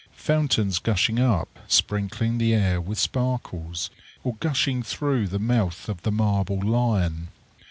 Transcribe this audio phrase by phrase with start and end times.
[0.17, 3.91] Fountains gushing up, sprinkling the air with sparkles,
[4.23, 7.27] or gushing through the mouth of the marble lion.